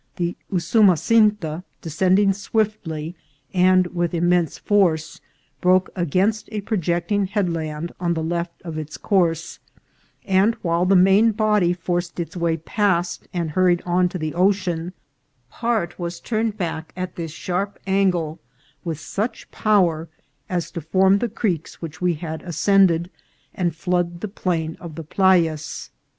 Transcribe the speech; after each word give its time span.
The 0.15 0.35
Usumasinta, 0.51 1.63
descending 1.83 2.33
swift 2.33 2.87
ly 2.87 3.13
and 3.53 3.85
with 3.93 4.15
immense 4.15 4.57
force, 4.57 5.21
broke 5.61 5.91
against 5.95 6.49
a 6.51 6.61
projecting 6.61 7.27
headland 7.27 7.91
on 7.99 8.15
the 8.15 8.23
left 8.23 8.63
of 8.63 8.79
its 8.79 8.97
course; 8.97 9.59
and, 10.25 10.55
while 10.63 10.87
the 10.87 10.95
main 10.95 11.33
body 11.33 11.71
forced 11.71 12.19
its 12.19 12.35
way 12.35 12.57
past 12.57 13.27
and 13.31 13.51
hurried 13.51 13.83
on 13.85 14.09
to 14.09 14.17
the 14.17 14.33
ocean, 14.33 14.93
part 15.51 15.99
was 15.99 16.19
turned 16.19 16.57
back 16.57 16.93
at 16.97 17.15
this 17.15 17.31
sharp 17.31 17.77
angle 17.85 18.39
with 18.83 18.99
such 18.99 19.51
power 19.51 20.09
as 20.49 20.71
to 20.71 20.81
form 20.81 21.19
the 21.19 21.29
creeks 21.29 21.79
which 21.79 22.01
we 22.01 22.15
had 22.15 22.41
ascended, 22.41 23.11
and 23.53 23.75
flood 23.75 24.21
the 24.21 24.27
plain 24.27 24.75
of 24.79 24.95
the 24.95 25.03
Playas. 25.03 25.91